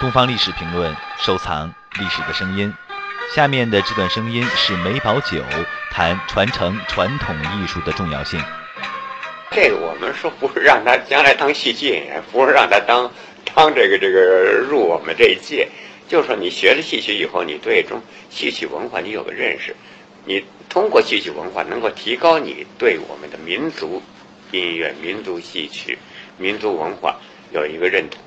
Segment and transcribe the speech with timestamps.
[0.00, 2.72] 东方历史评论，收藏历史的声音。
[3.34, 5.42] 下面的这段声音是梅葆玖
[5.90, 8.40] 谈传承传统艺术的重要性。
[9.50, 13.10] 这个我们说不是让他将来当戏剧演员，不是让他当
[13.52, 15.68] 当这个这个入我们这一届，
[16.06, 19.74] 就是说你学了戏曲以后，你对中戏曲文化你有个认识，
[20.24, 24.00] 你通过戏曲文化能够提高你对我们的民族
[24.52, 25.98] 音乐、民族戏曲、
[26.36, 27.16] 民族文化
[27.50, 28.20] 有一个认同。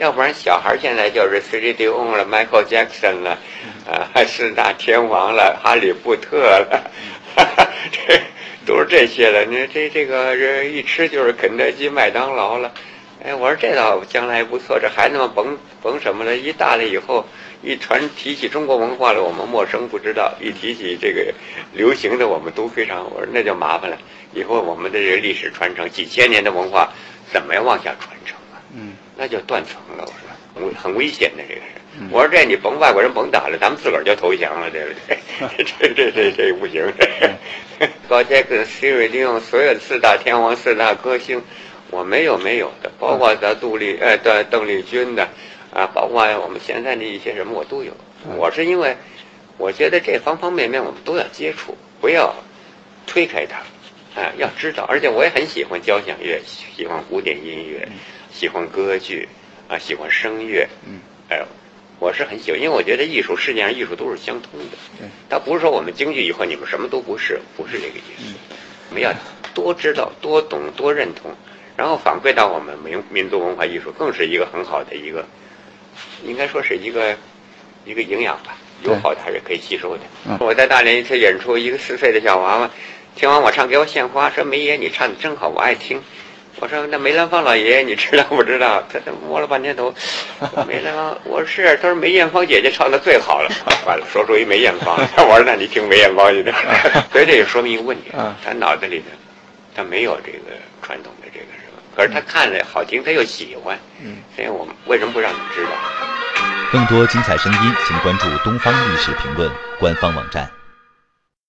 [0.00, 3.38] 要不然小孩现在就是 C D O 了，Michael Jackson 了，
[3.86, 6.90] 啊，四大天王了，哈利波特了，
[7.36, 8.18] 哈 哈这
[8.64, 9.44] 都是这些了。
[9.44, 12.72] 你这这个这一吃就是肯德基、麦当劳了。
[13.22, 17.26] 哎，我说这倒将来不错，这孩子们甭甭什么了，一大了以后，
[17.62, 21.30] 一传提起中国文化了，我们陌生不知道；一提起这个
[21.74, 23.04] 流行的，我们都非常。
[23.12, 23.98] 我说那就麻烦了，
[24.32, 26.90] 以后我们的这个历史传承几千年的文化，
[27.30, 28.39] 怎么样往下传承？
[29.16, 30.04] 那就断层了，
[30.54, 31.66] 我说危很危险的这个是。
[32.10, 34.94] 我说这你甭外国人甭打了，咱们自个儿就投降了，这个
[35.78, 36.82] 这这这这不行。
[38.08, 41.42] 高杰克、希瑞利用所有四大天王、四大歌星，
[41.90, 45.28] 我没有没有的，包括咱杜丽呃邓邓丽君的
[45.72, 47.92] 啊，包括我们现在的一些什么我都有。
[48.36, 48.96] 我是因为
[49.56, 52.34] 我觉得这方方面面我们都要接触，不要
[53.06, 53.60] 推开它，
[54.14, 54.84] 啊，要知道。
[54.84, 57.88] 而且我也很喜欢交响乐，喜欢古典音乐。
[58.32, 59.28] 喜欢歌剧，
[59.68, 61.44] 啊，喜欢声乐，嗯，哎，
[61.98, 68.34] 我是很喜欢，因为我觉得艺术世界上艺术都是相通的，对，它不是说我们京剧以后你们什么都不是，不是这个意思，
[68.88, 69.12] 我们要
[69.52, 71.34] 多知道、多懂、多认同，
[71.76, 75.26] 然后反馈到我们民民族文化艺术，更是一个很好的一个，
[76.24, 77.14] 应该说是一个
[77.84, 80.02] 一个营养吧，有好的还是可以吸收的。
[80.38, 82.70] 我在大连一次演出，一个四岁的小娃娃，
[83.16, 86.02] 听完我唱给我献花，说梅爷你唱的真好，我爱听。
[86.56, 88.82] 我说那梅兰芳老爷爷你知道不知道？
[88.92, 89.94] 他他摸了半天头，
[90.66, 93.50] 梅兰芳，我说是，他说梅艳芳姐姐唱的最好了，
[93.86, 94.96] 完了说出一梅艳芳，
[95.28, 96.52] 我说那你听梅艳芳去的，
[97.12, 98.10] 所以这就说明一个问题，
[98.44, 99.04] 他脑子里头
[99.74, 100.38] 他没有这个
[100.82, 105.70] 传统的这个什么，可是他看了好听，他又喜欢，嗯，所以我们为什么不让你知道？
[106.72, 110.50] 更多精彩声音，请关注东方历史评论官方网站。